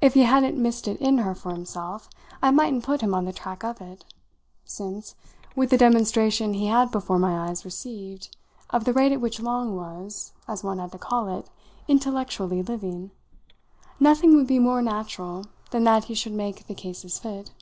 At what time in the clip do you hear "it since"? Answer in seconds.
3.80-5.14